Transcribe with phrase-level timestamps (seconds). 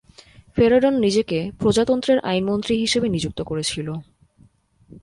[0.57, 3.87] ফেরেডন নিজেকে প্রজাতন্ত্রের আইনমন্ত্রী হিসেবে নিযুক্ত করেছিল।